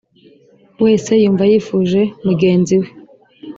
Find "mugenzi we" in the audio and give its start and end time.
2.25-2.87